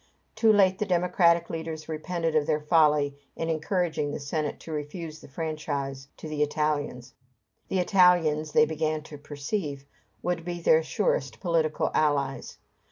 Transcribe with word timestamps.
Too 0.33 0.51
late 0.51 0.79
the 0.79 0.85
democratic 0.87 1.47
leaders 1.51 1.87
repented 1.87 2.35
of 2.35 2.47
their 2.47 2.59
folly 2.59 3.19
in 3.35 3.49
encouraging 3.49 4.09
the 4.09 4.19
Senate 4.19 4.59
to 4.61 4.71
refuse 4.71 5.19
the 5.19 5.27
franchise 5.27 6.07
to 6.17 6.27
the 6.27 6.41
Italians. 6.41 7.13
The 7.67 7.77
Italians, 7.77 8.51
they 8.53 8.65
began 8.65 9.03
to 9.03 9.19
perceive, 9.19 9.85
would 10.23 10.43
be 10.43 10.59
their 10.59 10.81
surest 10.81 11.39
political 11.39 11.91
allies. 11.93 12.57